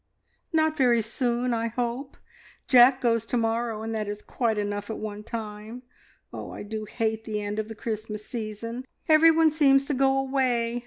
[0.51, 2.17] "Not very soon, I hope.
[2.67, 5.83] Jack goes to morrow, and that is quite enough at one time.
[6.33, 8.83] Oh, I do hate the end of the Christmas season!
[9.07, 10.79] Everyone seems to go away.